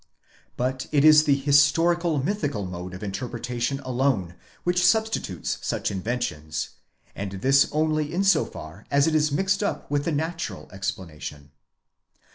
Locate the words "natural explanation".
10.11-11.51